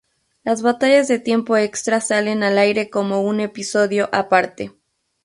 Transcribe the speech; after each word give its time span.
Las 0.43 0.63
batallas 0.63 1.07
de 1.07 1.19
tiempo 1.19 1.57
extra 1.57 2.01
salen 2.01 2.41
al 2.41 2.57
aire 2.57 2.89
como 2.89 3.21
un 3.21 3.39
episodio 3.39 4.09
aparte. 4.11 4.73